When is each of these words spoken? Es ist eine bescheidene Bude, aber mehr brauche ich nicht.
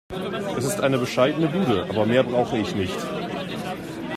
Es 0.57 0.65
ist 0.65 0.81
eine 0.81 0.97
bescheidene 0.97 1.45
Bude, 1.45 1.85
aber 1.87 2.07
mehr 2.07 2.23
brauche 2.23 2.57
ich 2.57 2.73
nicht. 2.73 2.97